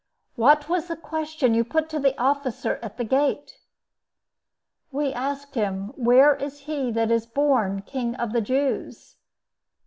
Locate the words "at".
2.81-2.97